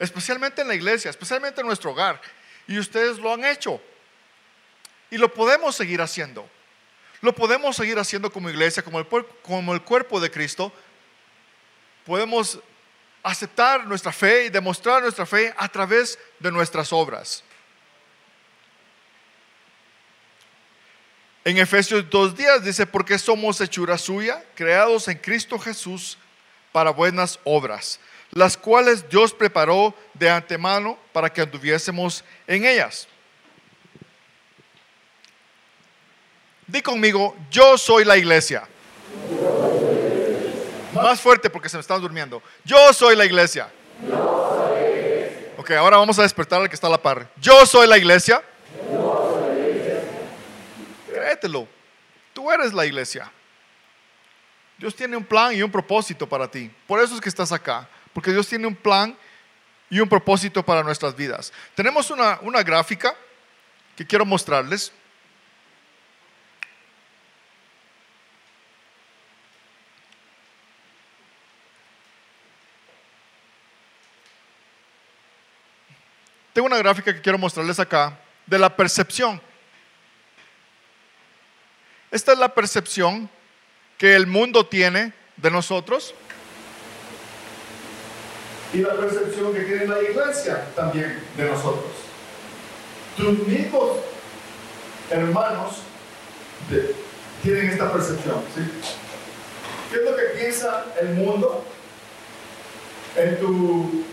[0.00, 2.20] especialmente en la iglesia, especialmente en nuestro hogar.
[2.66, 3.80] Y ustedes lo han hecho.
[5.10, 6.48] Y lo podemos seguir haciendo.
[7.20, 8.98] Lo podemos seguir haciendo como iglesia, como
[9.72, 10.72] el, cuerpo de Cristo.
[12.06, 12.58] Podemos
[13.22, 17.44] aceptar nuestra fe y demostrar nuestra fe a través de nuestras obras.
[21.44, 26.16] En Efesios 2 días dice, porque somos hechura suya, creados en Cristo Jesús
[26.72, 28.00] para buenas obras,
[28.32, 33.08] las cuales Dios preparó de antemano para que anduviésemos en ellas.
[36.66, 38.68] Di conmigo, yo soy la iglesia.
[40.94, 42.42] Más fuerte porque se me están durmiendo.
[42.64, 43.68] Yo soy la iglesia.
[45.56, 47.28] Ok, ahora vamos a despertar al que está a la par.
[47.36, 48.42] Yo soy la iglesia.
[51.12, 51.66] Créetelo.
[52.32, 53.30] Tú eres la iglesia.
[54.78, 56.70] Dios tiene un plan y un propósito para ti.
[56.86, 57.88] Por eso es que estás acá.
[58.12, 59.16] Porque Dios tiene un plan
[59.88, 61.52] y un propósito para nuestras vidas.
[61.74, 63.14] Tenemos una, una gráfica
[63.96, 64.92] que quiero mostrarles.
[76.52, 79.40] Tengo una gráfica que quiero mostrarles acá de la percepción.
[82.10, 83.30] Esta es la percepción
[83.96, 86.14] que el mundo tiene de nosotros
[88.72, 91.90] y la percepción que tiene la iglesia también de nosotros.
[93.16, 93.98] Tus mismos
[95.10, 95.82] hermanos
[97.42, 98.36] tienen esta percepción.
[98.54, 98.62] ¿sí?
[99.90, 101.64] ¿Qué es lo que piensa el mundo
[103.16, 104.04] en tu,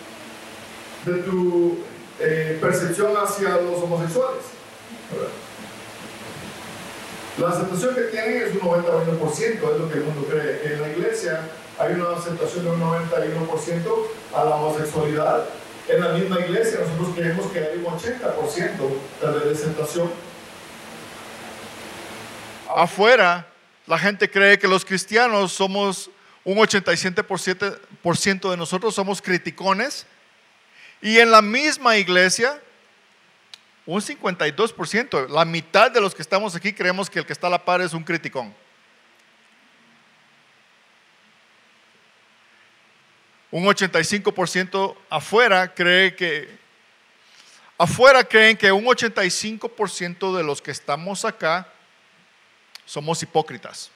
[1.06, 1.78] de tu
[2.20, 4.44] eh, percepción hacia los homosexuales?
[7.38, 10.74] La aceptación que tienen es un 91%, es lo que el mundo cree.
[10.74, 11.42] En la iglesia
[11.80, 15.46] hay una aceptación de un 91% a la homosexualidad.
[15.88, 20.12] En la misma iglesia nosotros creemos que hay un 80% de aceptación.
[22.76, 23.48] Afuera,
[23.86, 26.10] la gente cree que los cristianos somos
[26.44, 30.06] un 87% de nosotros somos criticones.
[31.02, 32.62] Y en la misma iglesia
[33.86, 37.50] un 52%, la mitad de los que estamos aquí creemos que el que está a
[37.50, 38.54] la par es un criticón.
[43.52, 46.58] Un 85% afuera cree que
[47.78, 51.72] afuera creen que un 85% de los que estamos acá
[52.86, 53.92] somos hipócritas.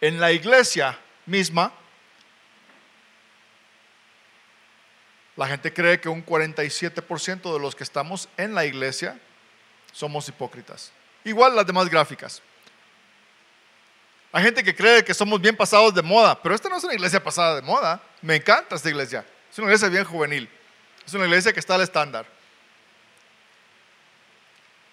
[0.00, 1.72] En la iglesia misma
[5.36, 9.18] La gente cree que un 47% de los que estamos en la iglesia
[9.92, 10.92] somos hipócritas.
[11.24, 12.42] Igual las demás gráficas.
[14.34, 16.94] Hay gente que cree que somos bien pasados de moda, pero esta no es una
[16.94, 18.02] iglesia pasada de moda.
[18.22, 19.26] Me encanta esta iglesia.
[19.50, 20.48] Es una iglesia bien juvenil.
[21.06, 22.24] Es una iglesia que está al estándar.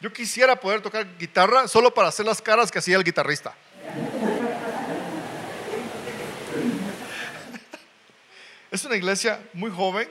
[0.02, 3.56] Yo quisiera poder tocar guitarra solo para hacer las caras que hacía el guitarrista.
[8.72, 10.08] Es una iglesia muy joven,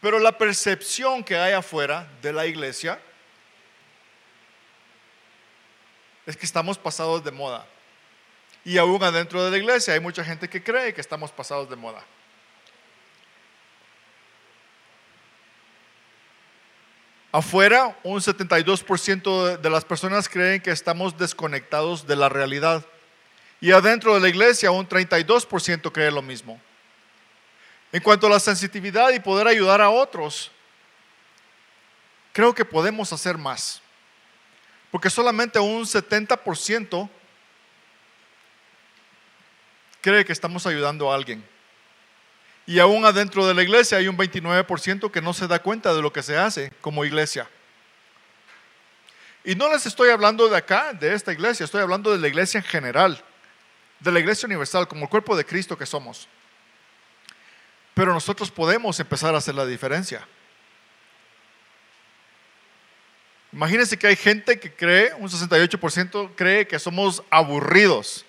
[0.00, 3.00] pero la percepción que hay afuera de la iglesia
[6.24, 7.66] es que estamos pasados de moda.
[8.64, 11.76] Y aún adentro de la iglesia hay mucha gente que cree que estamos pasados de
[11.76, 12.04] moda.
[17.32, 22.84] Afuera, un 72% de las personas creen que estamos desconectados de la realidad.
[23.58, 26.60] Y adentro de la iglesia, un 32% cree lo mismo.
[27.90, 30.50] En cuanto a la sensitividad y poder ayudar a otros,
[32.32, 33.80] creo que podemos hacer más.
[34.90, 37.08] Porque solamente un 70%
[40.02, 41.42] cree que estamos ayudando a alguien.
[42.66, 46.02] Y aún adentro de la iglesia hay un 29% que no se da cuenta de
[46.02, 47.48] lo que se hace como iglesia.
[49.44, 52.58] Y no les estoy hablando de acá, de esta iglesia, estoy hablando de la iglesia
[52.58, 53.22] en general,
[53.98, 56.28] de la iglesia universal, como el cuerpo de Cristo que somos.
[57.94, 60.26] Pero nosotros podemos empezar a hacer la diferencia.
[63.52, 68.24] Imagínense que hay gente que cree, un 68% cree que somos aburridos.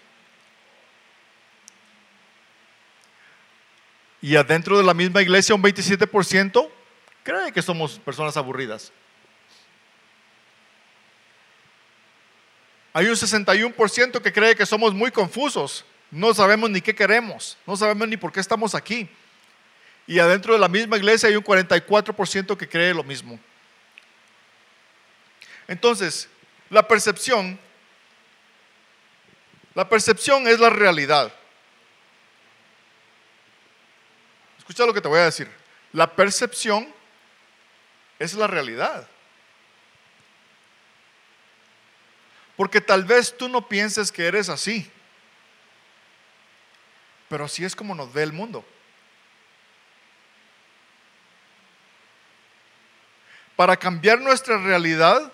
[4.23, 6.69] Y adentro de la misma iglesia un 27%
[7.23, 8.93] cree que somos personas aburridas.
[12.93, 15.83] Hay un 61% que cree que somos muy confusos.
[16.09, 19.09] No sabemos ni qué queremos, no sabemos ni por qué estamos aquí.
[20.07, 23.37] Y adentro de la misma iglesia hay un 44% que cree lo mismo.
[25.67, 26.29] Entonces,
[26.69, 27.59] la percepción,
[29.75, 31.33] la percepción es la realidad.
[34.63, 35.51] Escucha lo que te voy a decir.
[35.91, 36.87] La percepción
[38.17, 39.05] es la realidad.
[42.55, 44.89] Porque tal vez tú no pienses que eres así,
[47.27, 48.63] pero así es como nos ve el mundo.
[53.57, 55.29] Para cambiar nuestra realidad,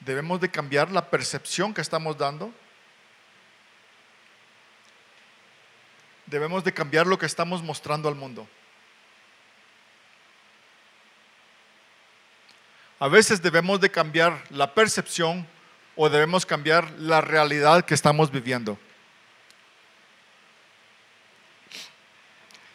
[0.00, 2.54] debemos de cambiar la percepción que estamos dando.
[6.30, 8.48] Debemos de cambiar lo que estamos mostrando al mundo.
[13.00, 15.46] A veces debemos de cambiar la percepción
[15.96, 18.78] o debemos cambiar la realidad que estamos viviendo.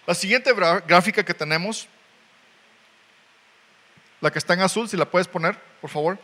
[0.06, 0.54] La siguiente
[0.86, 1.88] gráfica que tenemos
[4.22, 6.18] la que está en azul, si la puedes poner, por favor.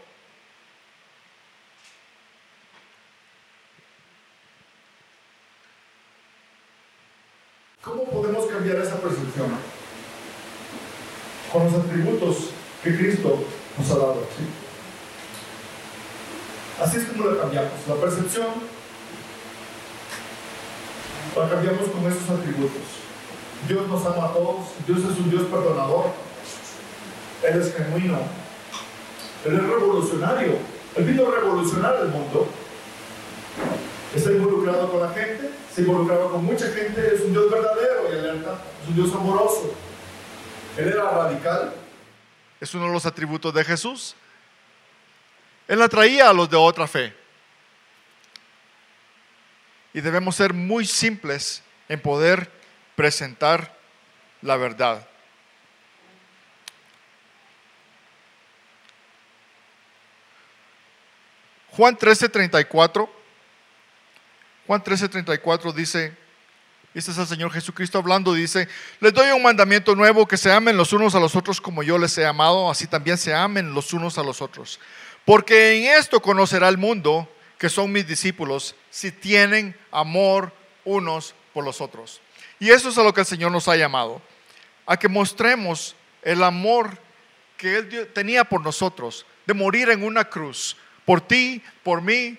[7.84, 9.52] ¿Cómo podemos cambiar esa percepción?
[11.52, 12.38] Con los atributos
[12.84, 13.44] que Cristo
[13.78, 14.24] nos ha dado.
[16.82, 17.72] Así es como la cambiamos.
[17.88, 18.48] La percepción
[21.38, 22.82] la cambiamos con esos atributos.
[23.68, 26.06] Dios nos ama a todos, Dios es un Dios perdonador,
[27.44, 28.20] él es genuino.
[29.46, 30.54] Él es revolucionario.
[30.96, 32.48] Él vino a revolucionar el mundo.
[34.16, 38.18] Está involucrado con la gente, se involucrado con mucha gente, es un Dios verdadero y
[38.18, 39.72] alerta, es un Dios amoroso.
[40.78, 41.74] Él era radical,
[42.60, 44.16] es uno de los atributos de Jesús.
[45.68, 47.14] Él atraía a los de otra fe.
[49.94, 52.50] Y debemos ser muy simples en poder
[52.96, 53.78] presentar
[54.42, 55.08] la verdad.
[61.72, 63.10] Juan 13:34.
[64.68, 66.16] Juan 13:34 dice,
[66.94, 68.68] este es el Señor Jesucristo hablando, dice,
[69.00, 71.98] les doy un mandamiento nuevo, que se amen los unos a los otros como yo
[71.98, 74.80] les he amado, así también se amen los unos a los otros.
[75.24, 80.52] Porque en esto conocerá el mundo que son mis discípulos, si tienen amor
[80.84, 82.20] unos por los otros.
[82.60, 84.22] Y eso es a lo que el Señor nos ha llamado,
[84.86, 86.98] a que mostremos el amor
[87.56, 90.76] que Él tenía por nosotros, de morir en una cruz,
[91.06, 92.38] por ti, por mí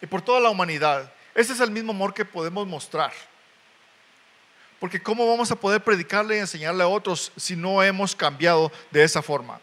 [0.00, 1.12] y por toda la humanidad.
[1.34, 3.12] Ese es el mismo amor que podemos mostrar.
[4.82, 9.04] Porque ¿cómo vamos a poder predicarle y enseñarle a otros si no hemos cambiado de
[9.04, 9.60] esa forma?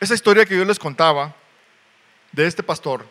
[0.00, 1.32] Esa historia que yo les contaba
[2.32, 3.08] de este pastor,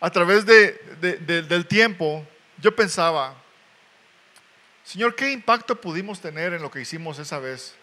[0.00, 3.36] a través del tiempo, yo pensaba,
[4.82, 7.76] Señor, ¿qué impacto pudimos tener en lo que hicimos esa vez?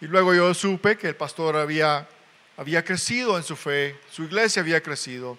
[0.00, 2.08] Y luego yo supe que el pastor había,
[2.56, 5.36] había crecido en su fe, su iglesia había crecido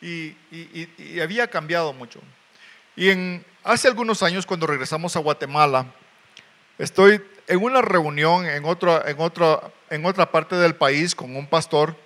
[0.00, 0.34] y,
[1.20, 2.20] había cambiado mucho.
[2.96, 5.86] Y en, hace algunos años, cuando regresamos a Guatemala,
[6.76, 11.46] estoy en una reunión en, otro, en, otro, en otra parte del país con un
[11.46, 11.96] pastor.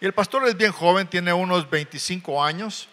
[0.00, 2.88] Y el pastor es bien joven, tiene unos 25 años.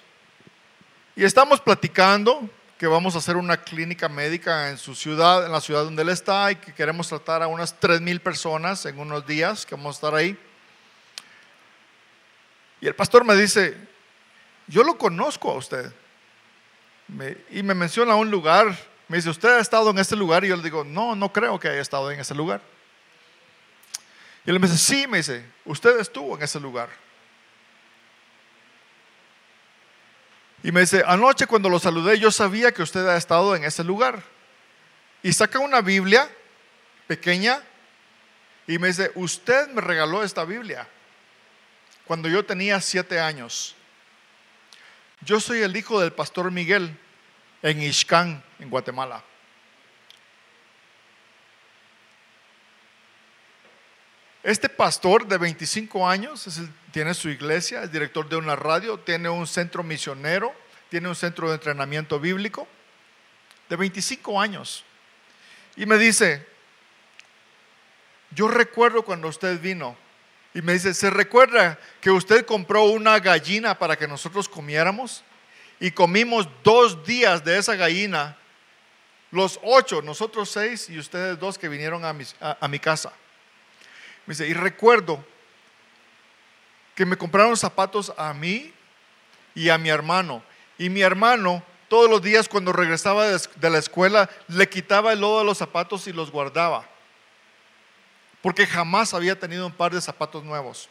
[1.15, 2.47] Y estamos platicando
[2.77, 6.09] que vamos a hacer una clínica médica en su ciudad, en la ciudad donde él
[6.09, 9.95] está, y que queremos tratar a unas 3 mil personas en unos días que vamos
[9.95, 10.37] a estar ahí.
[12.81, 13.77] Y el pastor me dice,
[14.67, 15.91] yo lo conozco a usted.
[17.49, 20.43] y me menciona un lugar, me dice, ¿usted ha estado en este lugar?
[20.43, 22.61] Y yo le digo, no, no creo que haya estado en ese lugar.
[24.45, 26.89] Y él me dice, sí, me dice, usted estuvo en ese lugar.
[30.65, 33.83] Y me dice, anoche cuando lo saludé yo sabía que usted ha estado en ese
[33.83, 34.23] lugar.
[35.21, 36.27] Y saca una Biblia
[37.05, 37.61] pequeña
[38.65, 40.87] y me dice, usted me regaló esta Biblia
[42.05, 43.75] cuando yo tenía siete años.
[45.21, 46.97] Yo soy el hijo del pastor Miguel
[47.61, 49.23] en Ixcán, en Guatemala.
[54.41, 56.47] Este pastor de 25 años
[56.95, 60.55] tiene su iglesia, es director de una radio, tiene un centro misionero,
[60.87, 62.69] tiene un centro de entrenamiento bíblico,
[63.67, 64.85] de 25 años.
[65.75, 66.47] Y me dice,
[68.31, 69.97] yo recuerdo cuando usted vino
[70.53, 75.21] y me dice, ¿se recuerda que usted compró una gallina para que nosotros comiéramos?
[75.81, 78.37] Y comimos dos días de esa gallina,
[79.31, 83.11] los ocho, nosotros seis y ustedes dos que vinieron a mi casa.
[84.25, 85.34] Me dice, y recuerdo
[86.95, 88.73] que me compraron zapatos a mí
[89.53, 90.41] y a mi hermano.
[90.77, 95.39] Y mi hermano, todos los días cuando regresaba de la escuela, le quitaba el lodo
[95.39, 96.87] de los zapatos y los guardaba.
[98.41, 100.89] Porque jamás había tenido un par de zapatos nuevos.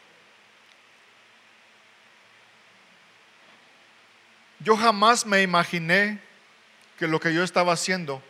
[4.61, 6.21] Yo jamás me imaginé
[6.99, 8.23] que lo que yo estaba haciendo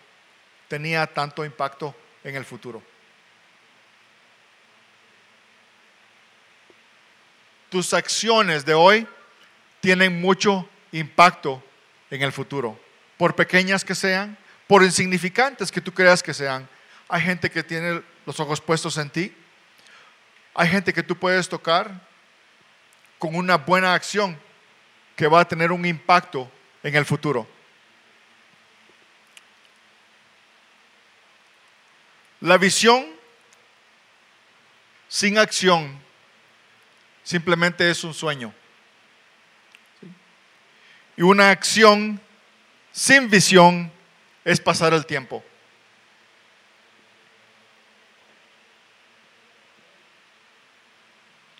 [0.68, 2.82] tenía tanto impacto en el futuro.
[7.74, 9.04] Tus acciones de hoy
[9.80, 11.60] tienen mucho impacto
[12.08, 12.78] en el futuro.
[13.18, 16.68] Por pequeñas que sean, por insignificantes que tú creas que sean.
[17.08, 19.34] Hay gente que tiene los ojos puestos en ti.
[20.54, 22.00] Hay gente que tú puedes tocar
[23.18, 24.38] con una buena acción
[25.16, 26.48] que va a tener un impacto
[26.80, 27.44] en el futuro.
[32.40, 33.04] La visión
[35.08, 36.03] sin acción
[37.24, 38.54] simplemente es un sueño.
[41.16, 42.20] Y una acción
[42.92, 43.90] sin visión
[44.44, 45.42] es pasar el tiempo.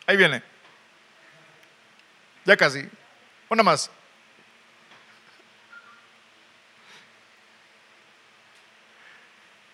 [0.06, 0.42] Ahí viene.
[2.44, 2.88] Ya casi.
[3.48, 3.90] Una más.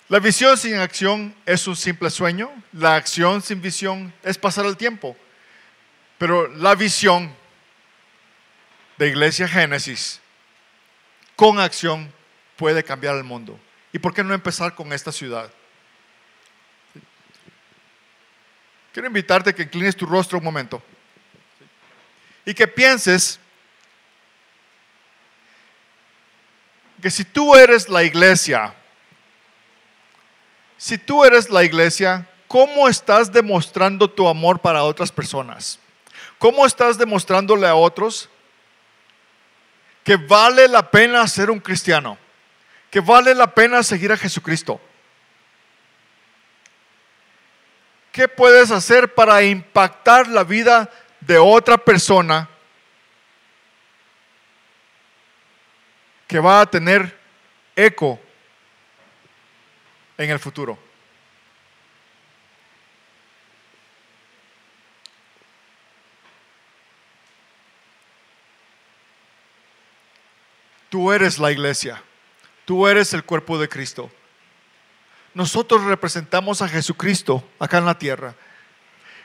[0.09, 2.51] La visión sin acción es un simple sueño.
[2.73, 5.17] La acción sin visión es pasar el tiempo.
[6.21, 7.35] Pero la visión
[8.99, 10.21] de Iglesia Génesis
[11.35, 12.13] con acción
[12.57, 13.59] puede cambiar el mundo.
[13.91, 15.51] ¿Y por qué no empezar con esta ciudad?
[18.93, 20.83] Quiero invitarte a que inclines tu rostro un momento.
[22.45, 23.41] y que pienses
[27.01, 28.75] que si tú eres la iglesia,
[30.77, 35.80] si tú eres la iglesia, ¿cómo estás demostrando tu amor para otras personas?
[36.41, 38.29] ¿Cómo estás demostrándole a otros
[40.03, 42.19] que vale la pena ser un cristiano?
[42.91, 44.81] Que vale la pena seguir a Jesucristo.
[48.11, 52.49] ¿Qué puedes hacer para impactar la vida de otra persona
[56.27, 57.19] que va a tener
[57.77, 58.19] eco
[60.17, 60.79] en el futuro.
[71.01, 72.03] Tú eres la iglesia,
[72.67, 74.11] tú eres el cuerpo de Cristo.
[75.33, 78.35] Nosotros representamos a Jesucristo acá en la tierra.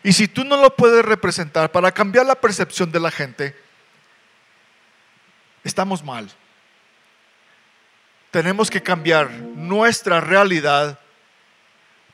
[0.01, 3.53] Y si tú no lo puedes representar para cambiar la percepción de la gente,
[5.65, 6.31] estamos mal
[8.31, 10.97] tenemos que cambiar nuestra realidad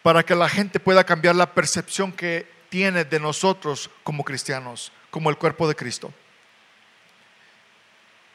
[0.01, 5.29] para que la gente pueda cambiar la percepción que tiene de nosotros como cristianos, como
[5.29, 6.11] el cuerpo de Cristo.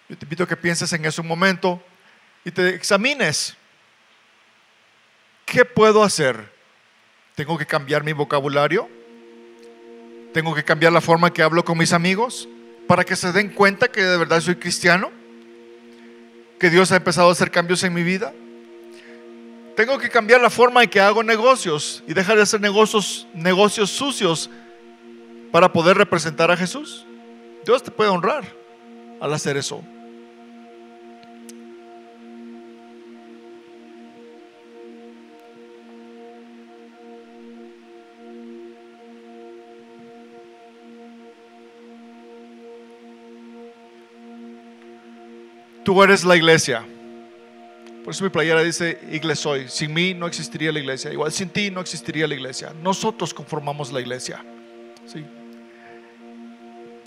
[0.09, 1.83] Yo te invito a que pienses en ese momento
[2.45, 3.57] y te examines.
[5.45, 6.53] ¿Qué puedo hacer?
[7.35, 8.89] ¿Tengo que cambiar mi vocabulario?
[10.33, 12.49] ¿Tengo que cambiar la forma en que hablo con mis amigos
[12.87, 15.11] para que se den cuenta que de verdad soy cristiano?
[16.59, 18.33] que Dios ha empezado a hacer cambios en mi vida.
[19.77, 23.91] Tengo que cambiar la forma en que hago negocios y dejar de hacer negocios, negocios
[23.91, 24.49] sucios
[25.53, 27.05] para poder representar a Jesús.
[27.65, 28.45] Dios te puede honrar
[29.21, 29.83] al hacer eso.
[45.87, 46.85] Tú eres la iglesia.
[48.03, 49.69] Por eso mi playera dice iglesia hoy.
[49.69, 51.13] Sin mí no existiría la iglesia.
[51.13, 52.73] Igual sin ti no existiría la iglesia.
[52.83, 54.45] Nosotros conformamos la iglesia.
[55.07, 55.25] ¿Sí?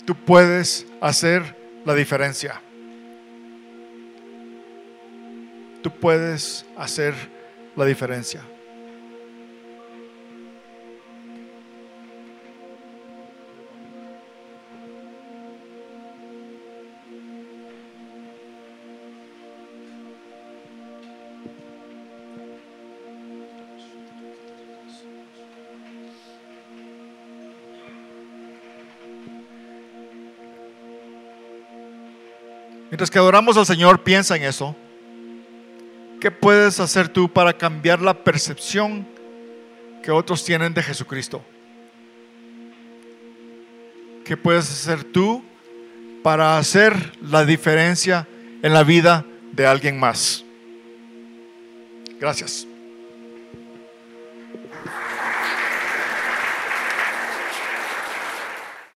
[0.06, 1.54] Tú puedes hacer
[1.84, 2.58] la diferencia.
[5.82, 7.12] Tú puedes hacer
[7.76, 8.40] la diferencia.
[33.00, 34.76] Mientras que adoramos al Señor, piensa en eso.
[36.20, 39.08] ¿Qué puedes hacer tú para cambiar la percepción
[40.02, 41.42] que otros tienen de Jesucristo?
[44.22, 45.42] ¿Qué puedes hacer tú
[46.22, 48.28] para hacer la diferencia
[48.62, 50.44] en la vida de alguien más?
[52.20, 52.66] Gracias.